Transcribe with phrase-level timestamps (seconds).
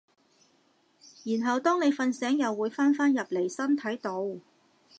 [1.23, 4.39] 然後當你瞓醒又會返返入嚟身體度